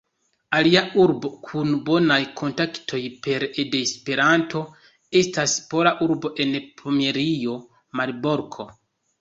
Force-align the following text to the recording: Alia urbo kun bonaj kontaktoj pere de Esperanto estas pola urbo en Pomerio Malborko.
Alia 0.59 0.81
urbo 1.01 1.29
kun 1.49 1.73
bonaj 1.89 2.17
kontaktoj 2.41 3.01
pere 3.27 3.51
de 3.59 3.81
Esperanto 3.89 4.63
estas 5.23 5.57
pola 5.75 5.95
urbo 6.07 6.35
en 6.47 6.57
Pomerio 6.83 7.61
Malborko. 8.01 8.69